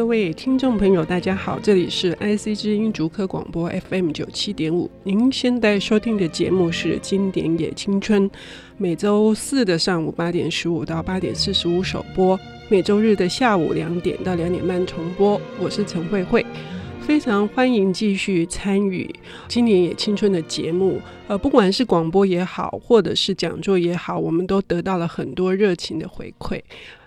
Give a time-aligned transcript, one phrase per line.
[0.00, 4.90] 各位听众朋友，大家好，这里是 IC 之音竹科广播 FM 九七点五。
[5.02, 8.26] 您现在收听的节目是《经典也青春》，
[8.78, 12.40] 每周四的上午八点十五到八点四十五首播，
[12.70, 15.38] 每周日的下午两点到两点半重播。
[15.60, 16.46] 我是陈慧慧，
[17.02, 19.04] 非常欢迎继续参与
[19.48, 20.98] 《经典也青春》的节目。
[21.28, 26.58] 呃，不管是广播也好，或者是讲座也好，我们都得到了很多热情的回馈。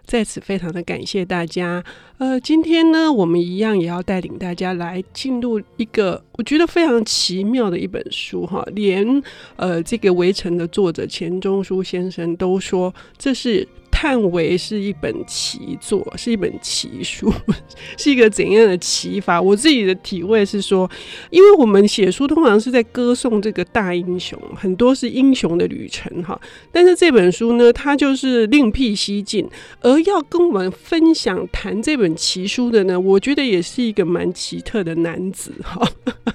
[0.05, 1.83] 在此非常的感谢大家。
[2.17, 9.23] 呃，今天呢，我们一样也要带领大家来进入一个我觉得非常奇妙的一本书哈，连
[9.55, 13.67] 呃这个围城的作者钱钟书先生都说这是。
[14.03, 17.33] 看为是一本奇作，是一本奇书，
[17.97, 19.41] 是一个怎样的奇法？
[19.41, 20.89] 我自己的体会是说，
[21.29, 26.37] 因为我们写书通常是在歌颂这个大英雄，很多是英雄的旅程哈。
[26.69, 29.49] 但是这本书呢，它就是另辟蹊径，
[29.79, 35.81] 而要跟我们分享谈这本奇书的呢，我觉得也是一个蛮奇特的男子哈。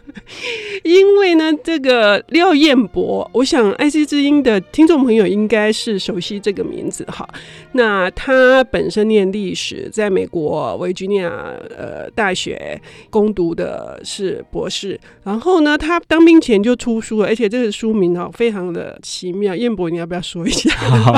[0.85, 7.29] 因为呢，这个廖彦博，我想 IC 之音的听众朋友应该是熟悉这个名字哈。
[7.73, 11.31] 那他本身念历史，在美国维吉尼亚
[11.77, 14.99] 呃大学攻读的是博士。
[15.25, 19.55] 然后呢，他当兵前就出书了，而且这个书名哈非常的奇妙。
[19.55, 20.71] 彦博，你要不要说一下？
[20.77, 21.13] 好，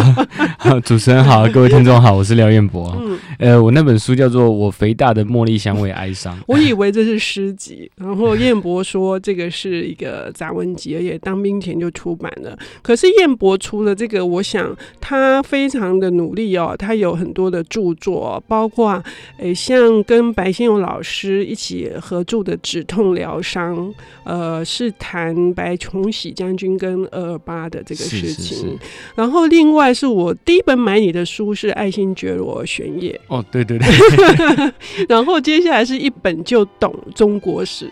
[0.58, 2.96] 好，主持人好，各位听众好，我是廖彦博。
[3.00, 6.34] 嗯，呃，我那本书叫做《我肥大的茉莉香味哀伤》。
[6.46, 12.58] 我以为这是诗集，然后彦伯说这个是一个杂文集，而且当兵前就出版了。
[12.80, 16.30] 可是燕博除了这个，我想他非常的努。
[16.30, 18.92] 力哦，他有很多的著作，包括
[19.38, 23.76] 诶、欸，像跟白先勇老师一起合著的《止痛疗伤》，
[24.22, 28.34] 呃，是谈白崇禧将军跟二二八的这个事情。
[28.34, 28.78] 是是是，
[29.16, 33.88] 然后另外是我第一本买你的书是《爱新觉罗玄烨》哦，对对对。
[35.08, 37.90] 然后接下来是一本就懂中国史，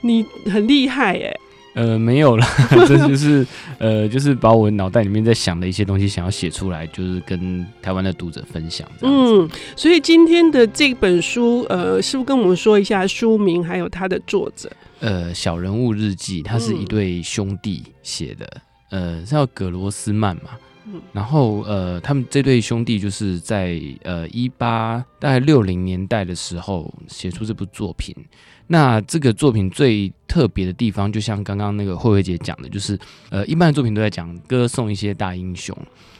[0.00, 1.40] 你很厉害耶。
[1.74, 2.44] 呃，没有了，
[2.88, 3.46] 这就是
[3.78, 8.88] 呃，就是把我脑袋里面在想的一些东西，想要写出来，就是跟台湾的读者分享。
[9.00, 14.68] 嗯，所以今天的这本书，呃，是不是跟我们说一下书名，还有它的作者？
[14.98, 18.60] 呃，小人物日记，它是一对兄弟写的，
[18.90, 20.50] 嗯、呃，叫葛罗斯曼嘛。
[21.12, 28.14] 然后呃，他们这对兄弟就是在呃一八大概六零年代的时候写出这部作品。
[28.70, 32.98] 那这个作品最特别的地方，就像刚刚那个慧慧姐讲的，就是
[33.30, 35.76] 呃，一般的作品都在讲歌颂一些大英雄。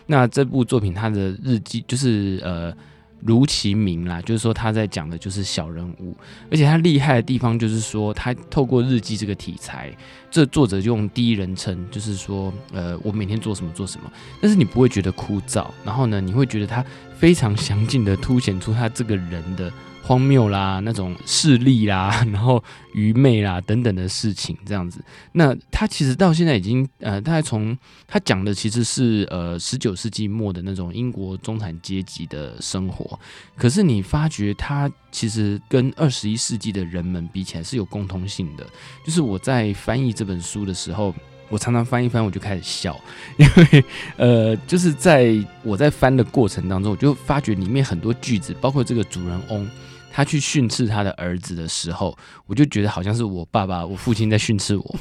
[0.07, 2.75] 那这部作品它的日记就是呃，
[3.21, 6.17] 如其名啦，就是说他在讲的就是小人物，
[6.51, 9.91] 而且他厉害的地方就是说，他透过日记这个题材，
[10.31, 16.85] 这作者用第一人称，就是说呃，我每天做什么做什么，但是你不会觉得枯燥，然后呢，你会觉得他
[17.19, 19.73] 非常详尽的凸显出他这个人的。
[20.09, 22.65] 荒谬啦，那种势利啦， 然后
[22.95, 25.05] 愚昧啦等等的事情，这样子。
[25.33, 27.77] 那他其实到现在已经呃，他从
[28.07, 33.21] 他讲的其实是呃十九世纪末的那种英国中产阶级的生活。
[33.55, 38.67] 可是你发觉他其实跟二十一世纪的人们比起来是有共通性的。
[39.05, 41.15] 就是我在翻译这本书的时候，
[41.51, 42.99] 我常常翻一翻我就开始笑，
[43.37, 43.85] 因为
[44.17, 49.69] 呃，就是在我在翻的过程当中，我就发觉里面很多句子，包括这个主人翁。
[50.19, 52.13] 他去训斥他的儿子的时候，
[52.49, 54.97] 我就觉得好像是我爸爸、我父亲在训斥我。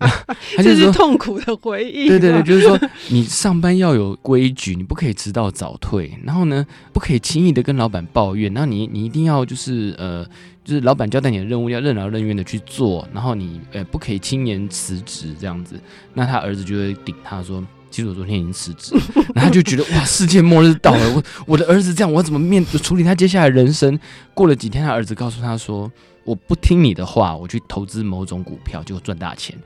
[0.56, 2.08] 他就是说痛苦的回忆。
[2.08, 2.80] 对对对，就是说
[3.10, 8.50] 你上班要有规矩，你不可以迟到早退，然后呢，不可以轻易的跟老板抱怨。
[8.54, 10.24] 然后你你一定要就是呃，
[10.64, 15.78] 就是老板交代你的任务要任劳任怨的去做，然后你呃不可以轻言辞职这样子。
[16.14, 17.62] 那他儿子就会顶他说。
[17.94, 18.92] 其实我昨天已经辞职，
[19.36, 23.96] 然后他就觉得哇，世界末日到了，我我的儿子这样，我怎么面处理他接下来人生？
[24.34, 25.88] 过了几天，他儿子告诉他说
[26.26, 29.56] ：“我不听你的话，我去投资某种股票，就赚大钱。”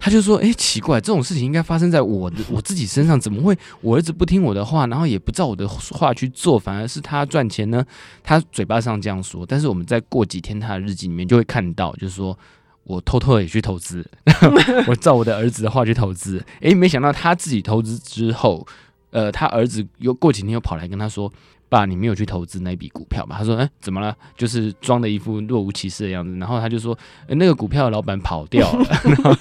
[0.00, 7.84] 他就说：“哎，奇怪，这种事情应该发生在我的 我自己身上，怎么会我儿子不听我的话，然后也不照我的话去做，反而是他赚钱呢？”
[8.24, 12.38] 他嘴巴上这样说，但是我们在过几天他的日记里面就会看到，就是说。
[12.84, 14.04] 我偷偷的也去投资，
[14.86, 18.66] 我照我的儿子的话去投资，诶，没想到他自己投资之后，
[19.10, 21.32] 呃，他儿子又过几天又跑来跟他说。
[21.70, 23.34] 爸，你没有去投资那笔股票吧？
[23.36, 24.16] 他说：“哎，怎么了？
[24.36, 26.96] 就是装的一副若无其事的样子。”然后他就说
[27.26, 28.86] ：“哎，那个股票的老板跑掉了。
[29.02, 29.34] ”然后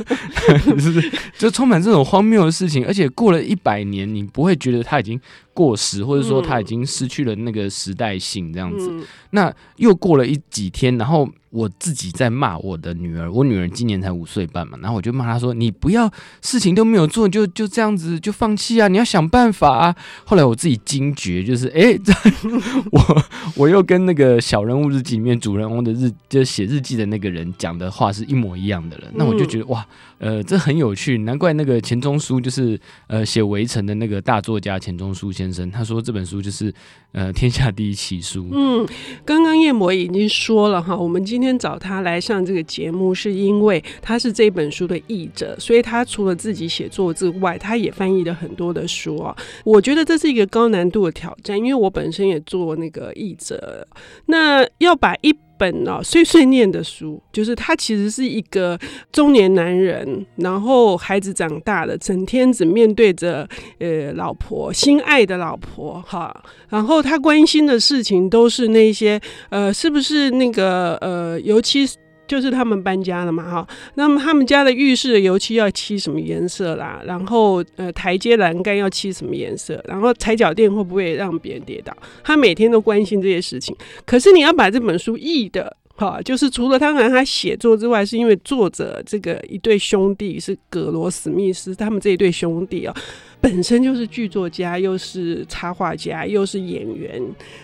[0.72, 5.20] 就是就充满这种荒谬的事情，而且过了一百年，你不会觉得他已经
[5.54, 8.92] 过时，或者说他已经失去了那个时代性这样子。
[9.32, 16.12] 那又过了一几天，然后我自己在骂我的女儿，我女儿今年才五岁半嘛，然后我就骂她说：“你不要
[16.42, 18.88] 事情都没有做，就就这样子就放弃啊！
[18.88, 19.96] 你要想办法啊！”
[20.26, 21.98] 后来我自己惊觉，就是哎。
[22.92, 23.24] 我
[23.56, 29.08] 我又跟那个小人物日记里面主人翁的日，就写日记的那个人讲的话是一模一样的了。
[29.16, 29.86] 那我就觉得哇，
[30.20, 36.74] 呃，这很有趣，难怪那个钱钟书就是呃写围城的那个大作家钱钟书先生，他说这本书就是
[37.12, 38.48] 呃天下第一奇书。
[38.52, 38.88] 嗯，
[39.26, 49.36] 刚刚叶魔已经说了哈，我们今天今天找他来上这个节目，是因为他是这本书的译者，所以他除了自己写作之外，他也翻译了很多的书啊。
[49.66, 53.86] 我觉得这是一个高难度的挑战，因为我本身也做那个译者，
[54.28, 58.78] 那要把一本哦碎碎念的书，就是他其实是一个
[59.14, 63.48] 中年男人，然后孩子长大了，整天只面对着
[63.80, 66.36] 呃老婆心爱的老婆哈，
[66.68, 69.18] 然后他关心的事情都是那些
[69.50, 71.88] 呃是不是那个呃尤其。
[72.34, 77.00] 就是他们搬家了嘛，哈，那么他们家的浴室的油漆要漆什么颜色啦？
[77.06, 79.80] 然后呃，台阶栏杆要漆什么颜色？
[79.88, 81.96] 然后踩脚垫会不会让别人跌倒？
[82.24, 83.76] 他每天都关心这些事情。
[84.04, 85.78] 可是你要把这本书译的。
[85.96, 92.96] 好，就是除了当然他写作之外，是因为作者这个一对兄弟是葛罗史密斯，他们这一对兄弟啊，
[93.44, 97.22] 本身就是剧作家，又是插画家，又是演员，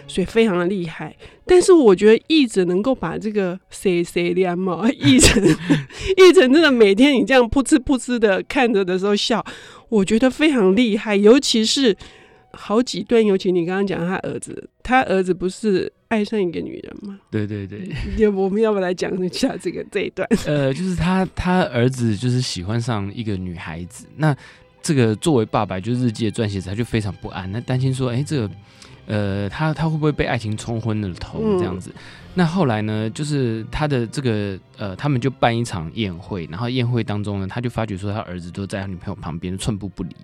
[0.07, 1.15] 所以非常的厉害。
[1.45, 5.41] 但是我觉得译者能够把这个 C C 两毛译成
[6.17, 9.41] 译成真的每天你这样噗嗤噗嗤的看着的时候笑，
[9.87, 11.95] 我觉得非常厉害，尤其是。
[12.51, 17.19] 好几段，尤其你刚刚讲他儿子，他儿子不是爱上一个女人吗？
[17.29, 17.87] 对对对，
[18.17, 20.27] 要不我们要不来讲一下这个这一段？
[20.47, 24.35] 呃，就是他他儿子就是喜欢上一个女孩子，那
[24.89, 28.49] 这个作为爸爸就是日记的撰写者，他就非常不安，那担心说，哎，这个
[29.05, 31.91] 呃，他他会不会被爱情冲昏了头这样子？
[31.93, 32.01] 嗯
[32.35, 40.15] 那后来呢，就是他的这个呃，他们就办一场宴会，然后宴会当中呢，他就发觉说他儿子都在他女朋友旁边寸步不离。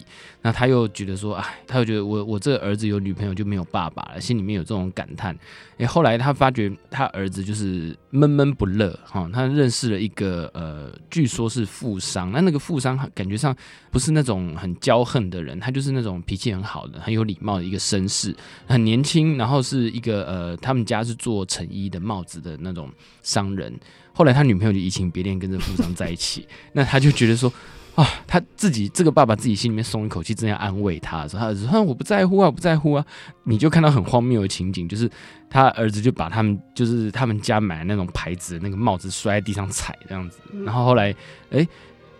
[0.41, 5.37] 那他又觉得说，哎，他又觉得我我这个儿子有女朋友就没有爸爸了，心里面有这种感叹。
[5.77, 13.53] 哎，后来他发觉他儿子就是闷闷不乐哈，他认识了一个呃，据说是富商，那那个富商感觉上
[13.91, 18.33] 不是那种很骄横的人，他就是那种脾气很好的、很有礼貌的一个绅士，
[18.67, 22.04] 很年轻，然后是一个呃，他们家是做成衣的。
[22.05, 22.89] 帽子的那种
[23.23, 23.73] 商人，
[24.13, 26.47] 后来他女朋友就移情别恋，跟这富商在一起。
[26.73, 27.51] 那他就觉得说
[27.95, 33.05] 啊，他自己这个爸爸自己心里面松一口气，正要安慰他，说他儿子说我不在乎啊，我不在乎啊。
[33.43, 35.09] 你就看到很荒谬的情景，就是
[35.49, 40.39] 他儿子就把他们就是他们家买的那种牌子的那个帽子摔在地上踩这样子。
[40.63, 41.09] 然后后来，
[41.49, 41.67] 哎、欸，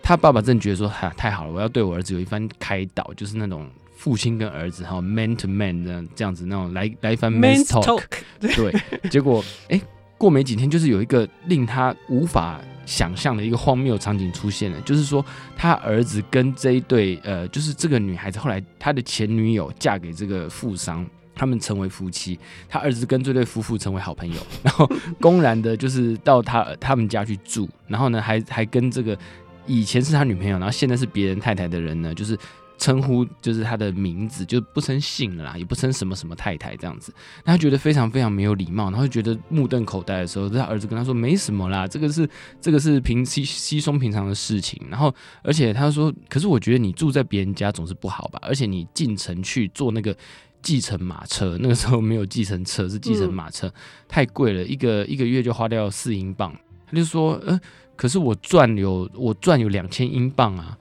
[0.02, 3.70] 他爸爸正觉得说，哈，太好了，我要对我儿子有一番开导，就是那种。
[3.96, 8.02] 父亲跟儿子哈，man to man 这样这样子那种来来一番 man talk，,
[8.38, 8.72] 对，
[9.08, 9.82] 结果哎、欸，
[10.18, 15.24] 过没几天，就是有一个令他无法想象的一个荒谬场景出现了，就是说
[15.56, 21.04] 他儿子跟这一对呃，就是这个女孩子后来他的前女友嫁给这个富商，
[21.34, 22.38] 他们成为夫妻，
[22.68, 24.86] 他儿子跟这对夫妇成为好朋友， 然后
[25.20, 29.18] 公然的就是到他他们家去住，然后呢还还跟这个
[29.66, 32.38] 以前是他女朋友，然后现在是别人太太的人呢，就是。
[32.78, 37.12] 称呼就是他的名字，就不称姓了啦，也不称什么什么太太这样子。
[37.44, 42.28] 他觉得非常非常没有礼貌，然后觉得目瞪口呆的时候，他儿子跟他说：“没什么啦，这个是
[42.60, 48.38] 这个是平稀稀松平常的事情。”然后，而且他说：“可是我觉得你住在别人家总是不好吧？
[48.42, 50.14] 而且你进城去坐那个
[50.60, 53.72] 计程马车，那个时候没有计程车，是计程马车，
[54.06, 56.54] 太贵了，一个一个月就花掉四英镑。”
[56.88, 57.58] 他就说：“呃，
[57.96, 60.76] 可是我赚有我赚有两千英镑啊。”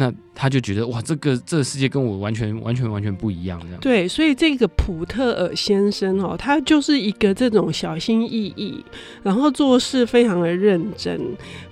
[0.00, 3.80] 那他就觉得哇，这个这个世界跟我完全完全完全不一样，这样。
[3.80, 8.84] 对，所以这个普特尔先生哦，他就是一个这种小心翼翼，
[9.24, 11.20] 然后做事非常的认真，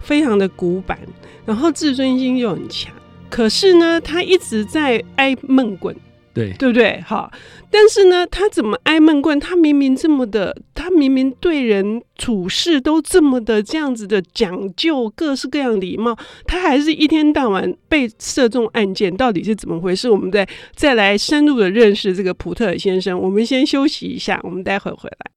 [0.01, 0.99] 非常的古板，
[1.45, 2.93] 然后自尊心又很强。
[3.31, 5.95] 可是呢，他一直在挨闷棍。
[6.37, 7.01] 对，对不对？
[7.01, 7.33] 好，
[7.71, 9.41] 但是呢，他怎么挨闷棍？
[9.41, 16.15] 他明明这么的，他明明对人处事都这么的这样子的讲究，各式各样礼貌，
[16.47, 20.11] 他还是一天到晚被射中案件，到底是怎么回事？
[20.11, 23.19] 我们再再来深入的认识这个普特尔先生。
[23.19, 25.31] 我们先休息一下，我们待会回来。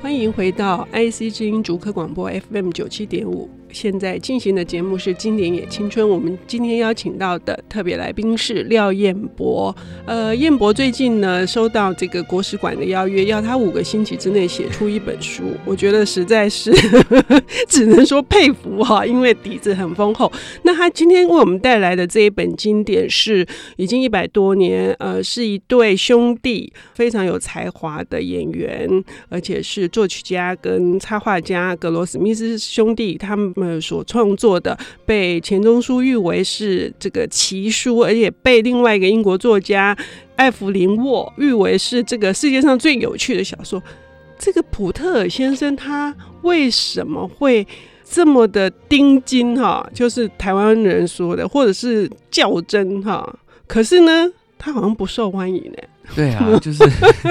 [0.00, 3.50] 欢迎回到 IC 之音竹科广播 FM 九七点五。
[3.72, 9.74] 现在进行的节目是《经典也青春》，我们今天邀请到的特别来宾是廖彦博。
[10.06, 15.42] 呃，彦博最近呢收到这个国史馆的邀约，要他五个星期之内写出一本书。
[15.64, 20.32] 我觉得实在是呵 呵只能说佩服哈，因为底子很丰厚。
[20.62, 23.46] 那他今天为我们带来的这一本经典是
[23.76, 28.88] 已经一百多年，呃，是一对兄弟，非常有才华的演员，
[29.28, 33.65] 而且是作曲家跟插画家格罗史密斯兄弟他们。
[33.66, 39.96] 们所创作的，被钱钟书誉为是这个奇书，而且被另外一个英国作家
[40.36, 43.82] 艾弗林沃誉为是这个世界上最有趣的小说。
[44.38, 47.66] 这个普特尔先生他为什么会
[48.04, 49.84] 这么的钉金哈？
[49.92, 53.38] 就是台湾人说的，或者是较真哈？
[53.66, 55.78] 可是呢，他好像不受欢迎呢。
[56.14, 56.82] 对啊， 就是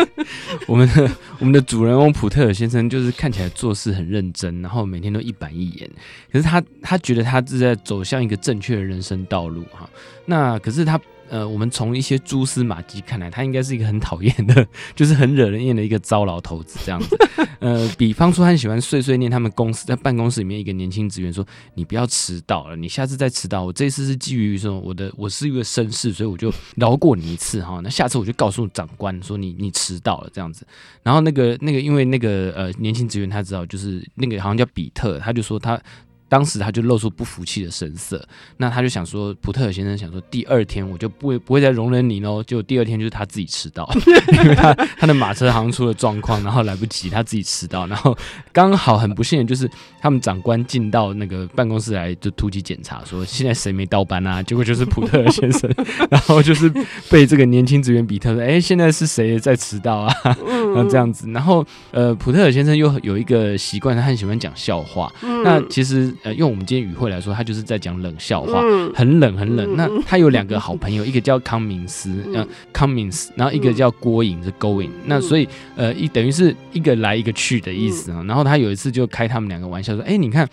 [0.67, 5.89] 我们的我们的主人翁普特尔先生，就是看起来做事很认真，然后每天都一板一眼。
[6.32, 9.89] 可是他他觉得他是在走向一个正确的人生道路哈。
[10.25, 11.00] 那可是他。
[11.29, 17.17] 呃，我们从一些蛛丝马迹看来，他应该是一个很讨厌的， 就是很惹人厌的一个糟老头子这样子。
[17.60, 27.79] 呃，比方说，他喜欢碎碎念他们公司在办公室里面一个年轻职员说：“你不要迟到了，你下次再迟到，我这次是基于说我的我是一个绅士，所以我就饶过你一次哈。
[27.84, 30.65] 那下次我就告诉长官说你你迟到了这样子。
[31.01, 35.82] 然后那个那个因为那个呃年轻职员他知道就是那个好像叫比特，他就说他。
[36.27, 38.25] 当时他就露出不服气的神色，
[38.58, 42.44] 那他就想说，普特尔先生想说，第二天我就不会不会再容忍你喽。
[42.44, 43.88] 结果第二天就是他自己迟到，
[44.44, 48.17] 因为他他的马车好像出了状况，然后来不及，他自己迟到，然后
[48.51, 49.70] 刚好很不幸的就是
[50.01, 54.41] 他们长官进到那个办公室来就突击检查，说现在谁没到班啊？
[54.41, 55.72] 结果就是普特尔先生，
[56.10, 56.72] 然后就是
[57.10, 60.13] 被这个年轻职员比特说，哎、欸，现在是谁在迟到啊？
[60.24, 65.13] 然后这样子，然后呃，普特尔先生又有一个习惯，他很喜欢讲笑话，
[65.44, 66.14] 那其实。
[66.24, 69.74] 呃，用我们今天语汇来说，他就是在讲冷笑话，嗯、很冷很冷。
[69.74, 74.89] 嗯、那他有两个好朋友，嗯、一个叫康明斯，嗯，康明斯，然后一个叫郭颖，是 going。
[75.05, 78.22] 那所以，呃，一等于是一个来一个去的意思啊。
[78.22, 80.48] 嗯、然后他有一次就开他们两个玩笑说：“哎、欸，你看。”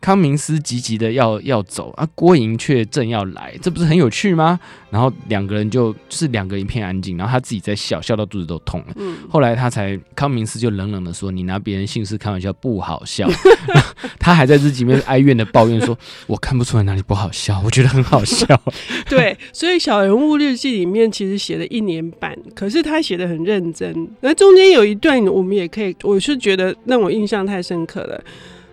[0.00, 4.60] 康明斯急急的要要走啊，郭莹却正要来，这不是很有趣吗？
[4.90, 8.86] 然后两个人就就是两个一片安静，然后他自己在笑，笑到肚子都痛了。
[8.96, 13.28] 嗯，后来他才康明斯就冷冷的说：“你拿别人姓氏开玩笑不好笑。
[14.20, 15.98] ”他还在日记里面哀怨的抱怨说
[16.28, 18.46] ：“我看不出来哪里不好笑，我觉得很好笑。
[19.10, 24.08] ”对，所以小人物日记里面其实写了一年半，可是他写的很认真。
[24.20, 28.22] 那中间有一段我们也可以，我是觉得让我印象太深刻了。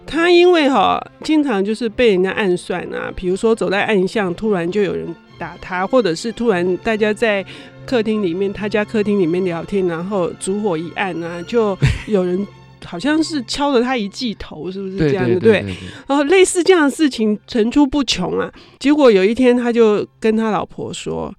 [0.05, 5.07] 他因为哈，经常就是被人家暗算啊，比如说走在暗巷，突然就有人
[5.37, 7.43] 打他，或者是突然大家在
[7.85, 12.47] 客厅里面，他家客厅里面聊天，然后烛火一暗啊，就有人
[12.85, 15.39] 好像是敲了他一记头，是不是这样的？
[15.39, 15.65] 对，
[16.07, 18.51] 然后类似这样的事情层出不穷啊。
[18.79, 21.33] 结果有一天，他就跟他老婆说。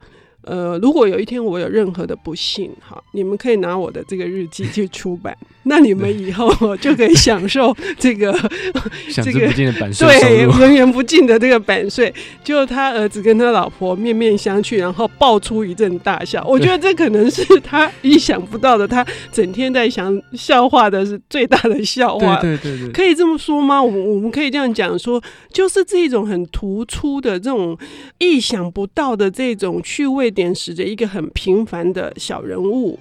[0.47, 8.33] 呃，如果有一天我有任何的不幸，哈，你们可以拿我的这个日记去出版，那你们以后就可以享受这个
[9.11, 9.51] 这个
[9.99, 12.13] 对源源不尽的这个版税。
[12.43, 16.45] 就他儿子跟他老婆面面相觑，然后爆出一阵大笑。
[16.47, 22.39] 我觉得这可能是他意想不到的，他整天在想笑话的是最大的笑话。
[22.41, 23.83] 对对对对，可以这么说吗？
[23.83, 27.79] 我们我们可以这样讲说，就是这种很突出的这种
[28.19, 30.34] 意想不到的这种趣味。
[30.35, 32.99] 点使着一个很平凡的小人物，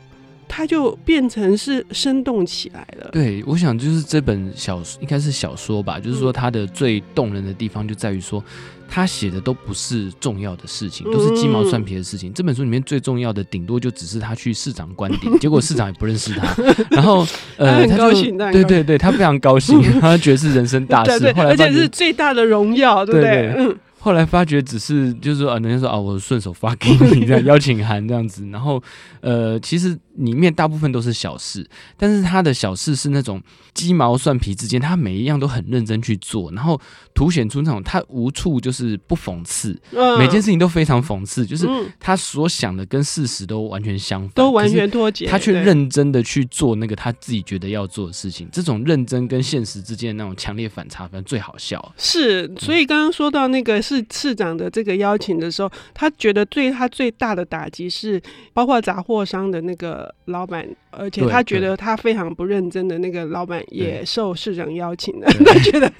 [0.48, 3.10] 他就变成是生动起来了。
[3.12, 8.44] 对，我想就是这本小应该是小说吧，就是说他的最动人的地方就在于说，
[8.88, 12.30] 他写的都不是重要的事情，都是鸡毛蒜皮的事情。
[12.30, 16.56] 嗯、这本书里面最重要的，顶多就只是他去市长官邸，结果市长也不认识他，
[16.92, 17.26] 然后
[17.58, 23.32] 呃，他很高兴，对对对，他非常高兴， 他觉得是人生大事，对对对，而且是最大的荣耀，对不对？
[23.32, 28.84] 对对对后来发觉只是就是说啊，人家说啊，我顺手发给你这样 邀请函这样子，然后
[29.22, 31.66] 呃，其实里面大部分都是小事，
[31.96, 33.42] 但是他的小事是那种
[33.74, 36.78] 鸡毛蒜皮之间，他每一样都很认真去做，然后
[37.14, 41.66] 凸显出那种他无处就是不讽刺，嗯、每件事情都非常讽刺，就是
[41.98, 51.94] 他所想的跟事实都完全相反，都完全脱节，他却认真的去做那个他自己觉得要做的事情，这种认真跟现实之间的那种强烈反差，反正最好笑。
[51.98, 53.94] 是，所以刚刚说到那个是。
[53.94, 58.20] 市市长的这个邀请的时候，他觉得对他最大的打击是，
[58.52, 65.28] 包括杂货商的那个老板，而且他觉得他非常不认真的那个老板也受市长邀请了。
[65.46, 65.92] 他觉得，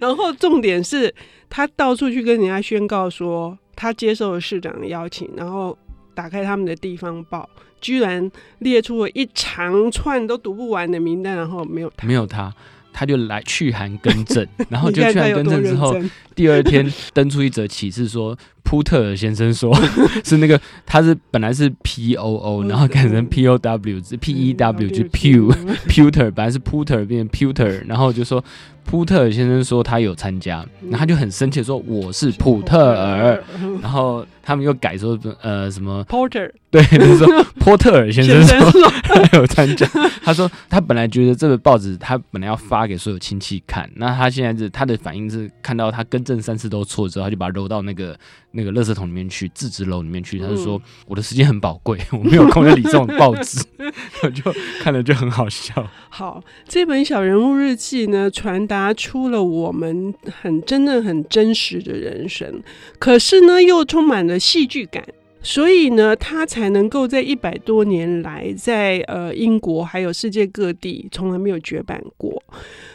[0.00, 1.14] 然后重点是
[1.48, 5.76] 他到处去跟人家宣告说他接受了市长的邀请，然后
[6.14, 7.48] 打开他们的地方报，
[7.80, 12.52] 居然列出了一长串都读不完的名单，然后没有他，没有他。
[12.90, 15.94] 他就来去函更正，然后 就去函更正之后，
[16.34, 18.36] 第二天登出一则启事说，
[18.68, 19.74] 扑特尔先生说，
[20.22, 28.44] 是那个他是本来是 P O O，然后改成 P O W，是 P E W，就 Pew，Pewter， 本来是 Puter 变成 Pewter，然后就说。
[28.84, 33.38] 普特尔先生说他有参加，然后他就很生气说我是普特尔，
[33.82, 38.90] 然后他们又改说呃什么 Porter，对，就是说波特尔先生说。
[39.02, 39.86] 他有参加，
[40.24, 48.18] 他说他本来觉得这个报纸他本来要发给所有亲戚看，那他现在是他的反应是看到他更正三次都错之后，他就把它揉到那个
[48.58, 53.64] 那个垃圾桶里面去，自制楼里面去，他就说我的时间很宝贵，我没有空要理这种报纸，
[54.22, 54.42] 我就
[54.80, 55.88] 看了就很好笑。
[56.10, 58.92] 好，这本小人物日记呢，传达。
[58.98, 60.12] 出了我们
[60.42, 62.60] 很真的很真实的人生，
[62.98, 65.06] 可是呢，又充满了戏剧感，
[65.40, 72.42] 所以呢，他才能够在一百多年来在，在呃英国还有世界各地从来没有绝版过。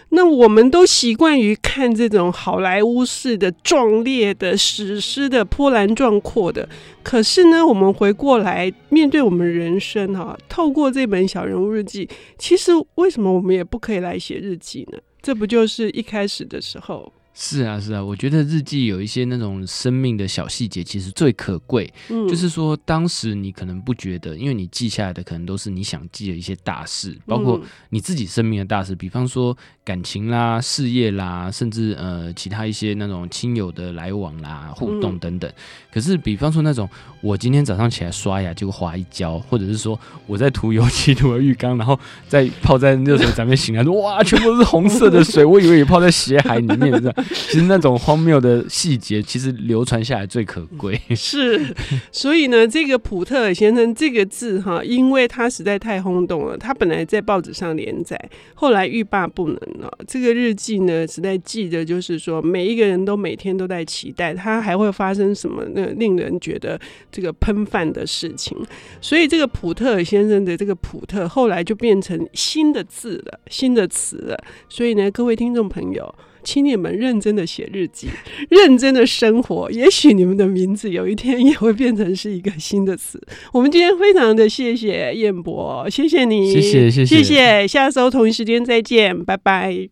[0.09, 6.69] 那我们都习惯于看这种好莱坞式的壮烈的史诗的波澜壮阔的，
[7.01, 12.07] 可是呢，我们回过来面对我们人生哈，透过这本小人物日记，
[12.37, 14.99] 其实为什么我们也不可以来写日记呢？
[15.21, 17.11] 这不就是一开始的时候？
[17.35, 21.91] 是啊，是啊，我觉得日记有一些那种生命的小细节，其实最可贵。
[22.09, 27.59] 嗯，就是说当时你可能不觉得，因为你记下来的可能都是你想记的一些大事，包括
[27.89, 35.51] 你自己生命的大事，比方说感情啦、事业啦，甚至呃其他一些那种亲友的来往啦、互动等等。
[35.91, 36.87] 可是，比方说那种
[37.21, 47.22] 我今天早上起来刷牙结果滑一跤，或者是说我在涂油漆涂了浴缸，然后再泡在热水咱们醒来说哇，全部都是红色的水，我以为也泡在血海里面，是吧？
[47.33, 50.99] 其实那种荒谬的细节，其实流传下来最可贵。
[51.15, 51.73] 是，
[52.11, 56.57] 所以呢，这个普特尔先生这个字哈，因为他实在太轰动了。
[56.57, 58.19] 他本来在报纸上连载，
[58.55, 59.91] 后来欲罢不能了。
[60.07, 66.79] 这个日记呢，实在记得就是说，每一个人都每天都在期待他还会发生什么那令人觉得
[67.11, 68.57] 这个喷饭的事情。
[69.01, 74.43] 所以这个普特尔先生的这个普特，后来就变成新的字了，新的词了。
[74.69, 76.15] 所以呢，各位听众朋友。
[76.43, 78.07] 请你们认真的写日记，
[78.49, 83.21] 认真的生活，也许你们的名字有一天也会变成是一个新的词。
[83.51, 89.89] 我们今天非常的谢谢彦博，谢谢你，谢谢谢谢，谢谢，下周同一时间再见，拜拜。